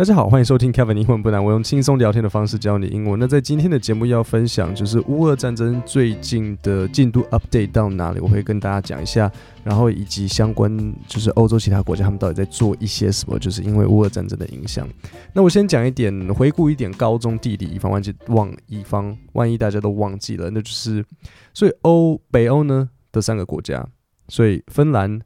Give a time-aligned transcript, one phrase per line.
[0.00, 3.20] 大家好，欢迎收听 Kevin 英文不难，我用轻松聊天的方式教你英文。
[3.20, 9.30] 那在今天的节目要分享就是乌俄战争最近的进度 update 到哪里，我会跟大家讲一下，
[9.62, 10.74] 然后以及相关
[11.06, 14.88] 就是欧洲其他国家他们到底在做一些什么，就是因为乌俄战争的影响。
[15.34, 21.04] 那我先讲一点，回顾一点高中地理，以防万一忘以防万一大家都忘记了，那就是
[21.52, 23.86] 所以欧北欧呢的三个国家，
[24.28, 25.20] 所以芬兰、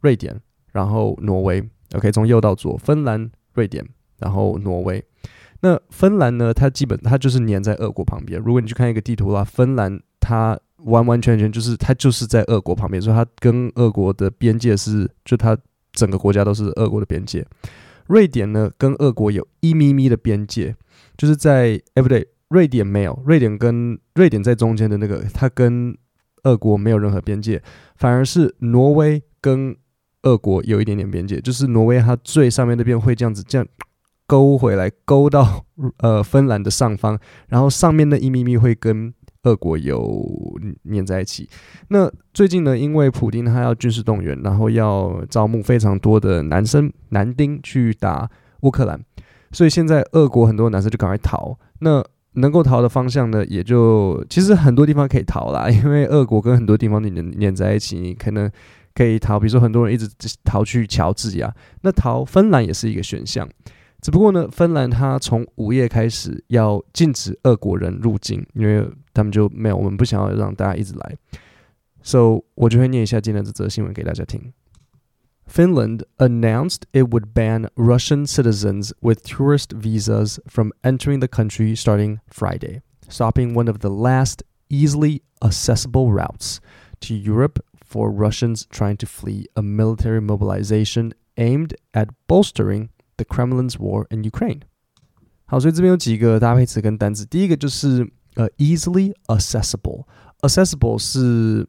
[0.00, 0.40] 瑞典，
[0.72, 1.62] 然后挪威。
[1.94, 3.86] OK，从右到左，芬兰、瑞典。
[4.18, 5.04] 然后挪威，
[5.60, 6.52] 那芬兰呢？
[6.52, 8.40] 它基本它就是粘在俄国旁边。
[8.40, 15.56] 如果你去看一个地图的话，芬兰它完完全全就是它就是在俄国旁边，所以它跟俄国的边界是，就它
[15.92, 17.44] 整个国家都是俄国的边界。
[18.06, 20.74] 瑞典呢，跟俄国有一咪咪的边界，
[21.16, 25.96] 就是在哎不对，瑞典没有，瑞典跟瑞典在中间的那个，它跟
[26.44, 27.60] 俄国没有任何边界，
[27.96, 29.76] 反而是挪威跟
[30.22, 33.66] 俄国有一点点边界，就是挪威它最上面那边会这样子这样。
[34.28, 35.64] 勾回来，勾到
[35.98, 37.18] 呃芬兰的上方，
[37.48, 39.12] 然后上面的一咪咪会跟
[39.44, 40.22] 俄国有
[40.84, 41.48] 粘在一起。
[41.88, 48.28] 那最近呢，因为普丁他要军事动员，然后要招募非常多的男生男丁去打
[48.60, 49.00] 乌克兰，
[49.52, 51.58] 所以现在俄国很多男生就赶快逃。
[51.80, 52.04] 那
[52.34, 58.50] 能够逃的方向呢，也就其实很多地方可以逃啦， 因为俄国跟很多地方粘粘在一起，你可能
[58.94, 59.40] 可以逃。
[59.40, 60.06] 比如说很多人一直
[60.44, 63.48] 逃去乔治亚，那逃芬兰也是一个选项。
[64.01, 71.17] 只不过呢，芬兰它从五月开始要禁止俄国人入境，因为他们就没有，我们不想要让大家一直来。
[72.01, 74.51] So 我就会念一下今天这则新闻给大家听。
[75.47, 82.81] Finland announced it would ban Russian citizens with tourist visas from entering the country starting Friday,
[83.07, 86.57] stopping one of the last easily accessible routes
[87.01, 93.72] to Europe for Russians trying to flee a military mobilization aimed at bolstering The Kremlin's
[93.72, 94.62] war in Ukraine。
[95.44, 97.26] 好，所以这边有几个搭配词跟单词。
[97.26, 100.06] 第一个就是呃，easily accessible。
[100.42, 101.66] accessible 是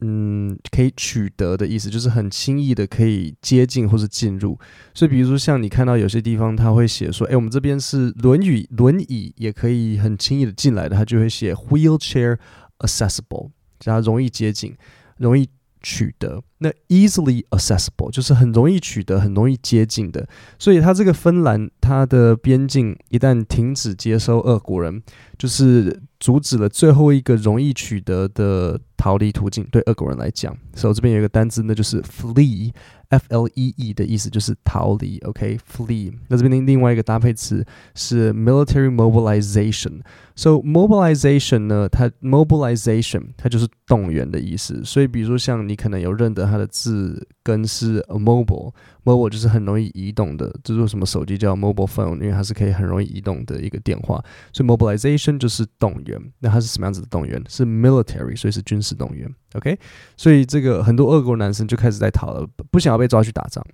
[0.00, 4.58] 嗯可以取得的意思，就是很轻易的可以接近或是进入。
[4.92, 12.36] 所以比如说像你看到有些地方他会写说，哎，我们这边是轮椅，轮椅也可以很轻易的进来的，他就会写 wheelchair
[12.80, 14.76] accessible，加容易接近，
[15.16, 15.48] 容易。
[15.82, 25.02] 取得那 easily accessible 就是很容易取得、很容易接近的，所以它这个芬兰它的边境一旦停止接收俄国人，
[25.38, 29.66] 就是阻止了最后一个容易取得的逃离途径。
[29.72, 32.70] 对俄国人来讲，所以这边有一个单字，那就是 flee。
[33.08, 36.12] F L E E 的意思就是逃离，OK，flee。
[36.28, 37.66] 那这边另另外一个搭配词
[37.96, 40.02] 是 military mobilization。
[40.36, 44.84] So mobilization 呢，它 mobilization 它就是动员的意思。
[44.84, 54.23] 所以比如说像你可能有认得它的字根是 mobile，mobile 就是很容易移动的，就是什么手机叫 mobile phone，因为它是可以很容易移动的一个电话。
[54.51, 56.19] 所以 mobilization 就是动员。
[56.39, 57.43] 那它是什么样子的动员？
[57.47, 59.29] 是 military，所以是军事动员。
[59.53, 59.77] OK，
[60.17, 63.65] 所以这个很多俄国男生就开始在逃了，不想要被抓去打仗。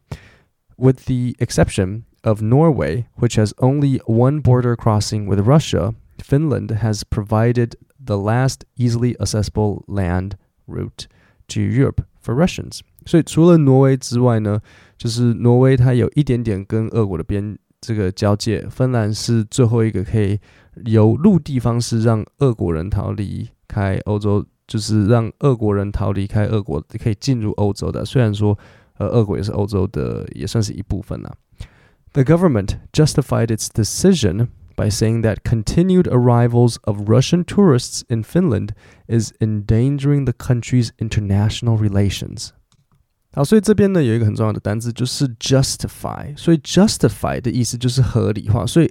[0.78, 7.03] With the exception of Norway, which has only one border crossing with Russia, Finland has
[7.03, 10.31] provided the last easily accessible land
[10.68, 11.08] route
[11.47, 12.81] to Europe for Russians.
[13.06, 14.59] 所以除了挪威之外呢，
[14.97, 20.40] 就是挪威它有一点点跟俄国的边这个交界，芬兰是最后一个可以
[20.86, 28.06] 由陆地方式让俄国人逃离开欧洲就是让俄国人逃离开俄国，可以进入欧洲的。
[28.06, 28.58] 虽然说，
[28.97, 31.34] 呃，俄国也是欧洲的，也算是一部分啦。
[32.14, 38.69] The government justified its decision by saying that continued arrivals of Russian tourists in Finland
[39.08, 42.50] is endangering the country's international relations.
[43.37, 46.35] 好，所以这边呢有一个很重要的单字，就是 justify。
[46.39, 48.65] 所以 justify 的意思就是合理化。
[48.65, 48.91] 所以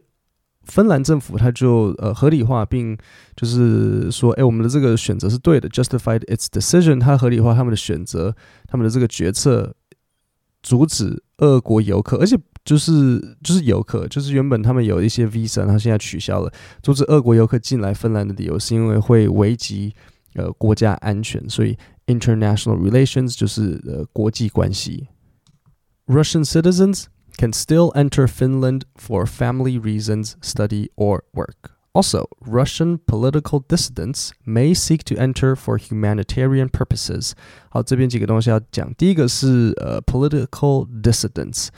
[0.66, 2.96] 芬兰政府它就呃合理化，并
[3.36, 8.36] 就是说，哎，我们的这个选择是对的，justified its decision，它合理化他们的选择，
[8.68, 9.74] 他们的这个决策，
[10.62, 16.54] 阻止俄国游客，而且就是就是游客，就是原本他们有一些 visa，然后现在取消了，
[16.84, 19.92] 阻止俄国游客进来芬兰的理由是因为会危及
[20.36, 21.76] 呃国家安全，所以
[22.07, 25.09] international relations 就是呃国际关系，
[26.07, 31.73] Russian citizens。can still enter Finland for family reasons, study, or work.
[31.95, 37.33] Also, Russian political dissidents may seek to enter for humanitarian purposes.
[37.71, 38.93] 好，这边几个东西要讲。
[38.95, 41.69] 第一个是呃，political dissidents，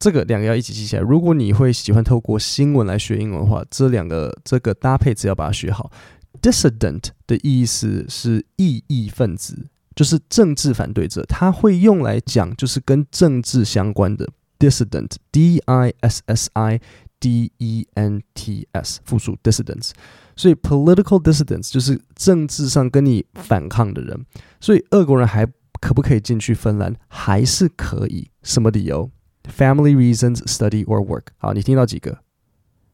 [0.00, 1.02] 这个两个要一起记起来。
[1.02, 5.92] 如果你会喜欢透过新闻来学英文的话，这两个这个搭配只要把它学好。
[6.41, 14.27] Dissident 的意思是异议分子，就是政治反对者，它会用来讲就是跟政治相关的。
[14.59, 16.81] dissident，D I S S I
[17.19, 19.91] D E N T S，复数 dissidents。
[20.35, 24.25] 所以 political dissidents 就是政治上跟你反抗的人。
[24.59, 25.45] 所以俄国人还
[25.81, 26.95] 可不可以进去芬兰？
[27.07, 28.29] 还是可以。
[28.43, 29.09] 什么理由
[29.43, 31.27] ？Family reasons, study or work。
[31.37, 32.19] 好，你听到几个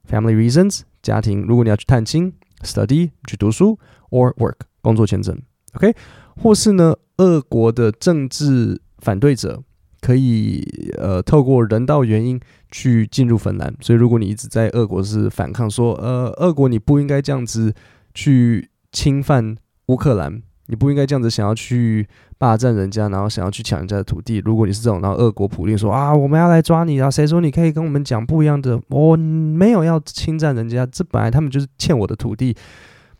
[0.09, 1.41] ？Family reasons，家庭。
[1.41, 2.33] 如果你要去探亲
[2.65, 3.79] ，study 去读书
[4.09, 5.39] ，or work 工作签证。
[5.75, 5.95] OK，
[6.41, 9.63] 或是呢，俄国的政治反对者。
[10.01, 10.61] 可以
[10.99, 12.39] 呃透过人道原因
[12.69, 17.73] 去进入芬兰，所以如果你一直在俄国是反抗，说呃俄国你不应该这样子
[18.13, 19.55] 去侵犯
[19.87, 22.07] 乌克兰，你不应该这样子想要去
[22.37, 24.41] 霸占人家，然后想要去抢人家的土地。
[24.45, 28.81] 如果你是这种，然后俄国普令说啊我们要来抓你啊，谁说你可以跟我们讲不一样的？
[28.89, 32.55] 我没有要侵占人家，这本来他们就是欠我的土地。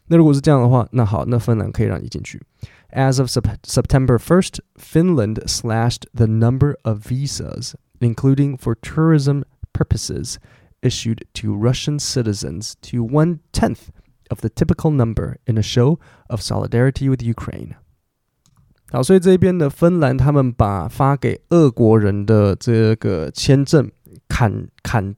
[0.08, 2.42] 那如果是这样的话，那好，那芬兰可以让你进去。
[2.92, 9.44] As of September 1st, Finland slashed the number of visas, including for tourism
[9.74, 10.38] purposes,
[10.82, 13.90] issued to Russian citizens to one tenth
[14.29, 15.99] of the typical number in a show
[16.29, 17.75] of solidarity with Ukraine.
[18.91, 23.91] 好，所以这边的芬兰，他们把发给俄国人的这个签证
[24.29, 25.15] 砍砍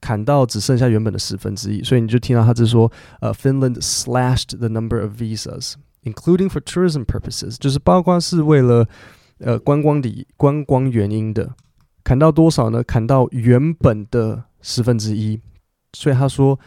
[0.00, 2.90] 砍到只剩下原本的十分之一，所以你就听到他是说，
[3.20, 8.88] 呃，Finland slashed the number of visas。including for tourism purposes，就是包括是为了
[9.38, 11.54] 呃观光的观光原因的，
[12.02, 12.82] 砍到多少呢？
[12.82, 15.38] 砍到原本的十分之一。
[15.92, 16.58] 所以他说，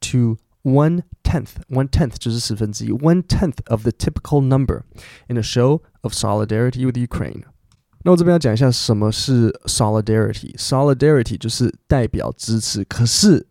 [0.00, 4.82] to one tenth，one tenth 就是十分之一，one tenth of the typical number
[5.28, 7.44] in a show of solidarity with Ukraine。
[8.04, 13.46] 那我这边要讲一下什么是 solidarity。solidarity 就是代表支持，可是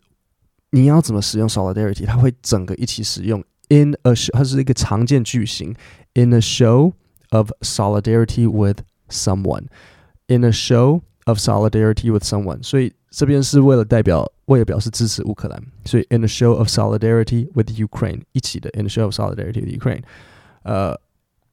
[0.72, 2.06] 你要怎么使用 solidarity？
[2.06, 3.44] 它会整个一起使用。
[3.70, 5.76] in a show，它是一个常见句型。
[6.14, 6.94] In a show
[7.30, 9.68] of solidarity with someone.
[10.28, 12.63] In a show of solidarity with someone.
[12.63, 12.79] so
[16.11, 20.03] in a show of solidarity with Ukraine 一起的 in a show of solidarity with Ukraine，
[20.63, 20.99] 呃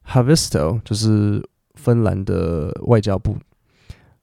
[0.07, 1.43] ，Haavisto 就是
[1.75, 3.37] 芬兰的外交部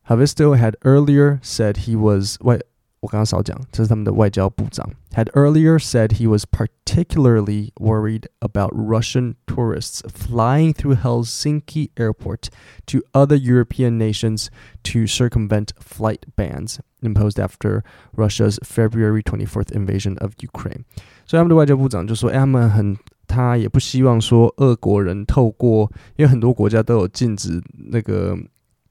[0.07, 2.59] ，Haavisto had earlier said he was 外
[3.06, 12.50] 我刚刚少讲，这是他们的外交部长 had earlier said he was particularly worried about Russian tourists flying through Helsinki airport
[12.86, 14.48] to other European nations
[14.84, 17.84] to circumvent flight bans imposed after
[18.16, 20.84] Russia's February 24th invasion of Ukraine。
[21.26, 22.98] 所以他们的外交部长就说，哎，他们很。
[23.28, 28.38] 他也不希望说俄国人透过，因为很多国家都有禁止那个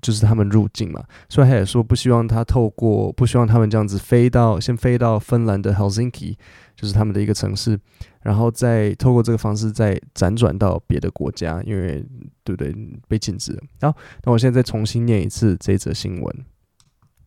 [0.06, 6.36] 就是他们入境嘛，所以他也说不希望他透过，不希望他们这样子飞到，先飞到芬兰的 Helsinki，
[6.76, 7.80] 就是他们的一个城市，
[8.22, 12.06] 然后再透过这个方式再辗转到别的国家，因为
[12.44, 12.72] 对不对？
[13.08, 13.64] 被禁止了。
[13.82, 16.46] 好，那我现在再重新念一次这则新闻。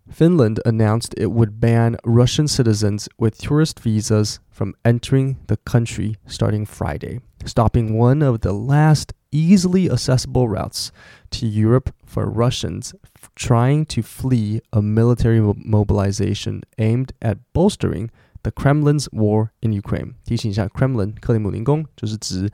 [0.09, 6.65] Finland announced it would ban Russian citizens with tourist visas from entering the country starting
[6.65, 10.91] Friday, stopping one of the last easily accessible routes
[11.31, 12.93] to Europe for Russians
[13.35, 18.11] trying to flee a military mobilization aimed at bolstering
[18.43, 20.15] the Kremlin's war in Ukraine。
[20.25, 22.51] 提醒一下，Kremlin 克里姆林宫就是指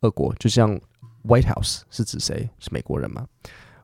[0.00, 0.78] 俄国，就像
[1.24, 2.50] White House 是指谁？
[2.58, 3.26] 是美国人嘛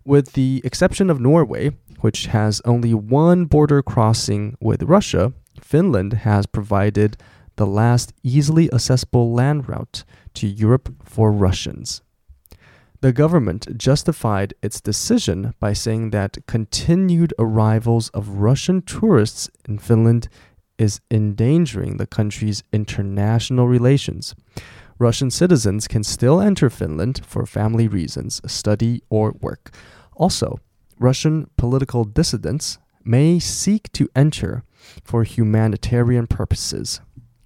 [0.06, 6.46] ？With the exception of Norway, which has only one border crossing with Russia, Finland has
[6.46, 7.18] provided
[7.58, 10.04] the last easily accessible land route
[10.34, 12.02] to Europe for Russians.
[13.02, 20.28] The government justified its decision by saying that continued arrivals of Russian tourists in Finland
[20.78, 24.36] is endangering the country's international relations.
[25.00, 29.72] Russian citizens can still enter Finland for family reasons, study, or work.
[30.14, 30.60] Also,
[31.00, 34.64] Russian political dissidents may seek to enter
[35.06, 37.00] for humanitarian purposes.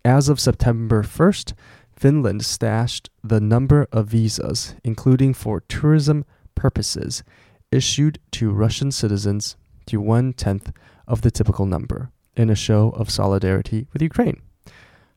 [0.04, 1.54] As of September 1st,
[1.96, 7.24] Finland stashed the number of visas, including for tourism purposes,
[7.72, 9.56] issued to Russian citizens
[9.86, 10.72] to one tenth
[11.08, 14.42] of the typical number, in a show of solidarity with Ukraine.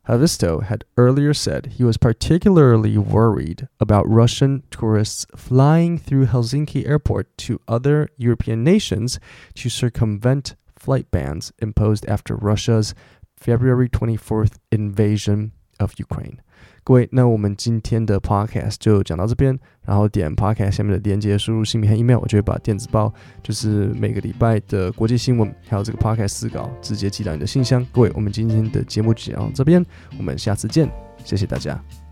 [0.09, 7.37] Haavisto had earlier said he was particularly worried about Russian tourists flying through Helsinki airport
[7.39, 9.19] to other European nations
[9.55, 12.95] to circumvent flight bans imposed after Russia's
[13.37, 16.41] February 24th invasion of Ukraine.
[16.87, 23.13] 各位，那我们今天的 podcast 就讲到这边，然后点 podcast 下面的连接，输入姓名和 email，我就会把电子报，
[23.43, 27.85] 就是每个礼拜的国际新闻，还有这个 podcast 四稿，直接寄到你的信箱。
[27.91, 29.85] 各位，我们今天的节目就讲到这边，
[30.17, 30.89] 我们下次见，
[31.25, 32.06] 谢谢大家。